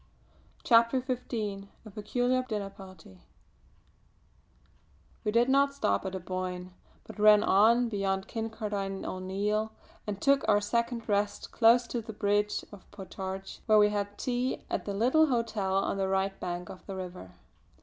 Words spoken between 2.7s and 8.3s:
PARTY We did not stop at Aboyne, but ran on beyond